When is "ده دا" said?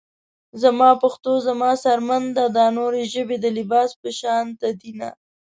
2.37-2.65